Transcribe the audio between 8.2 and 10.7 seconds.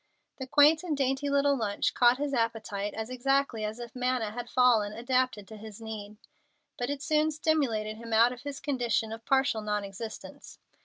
of his condition of partial non existence.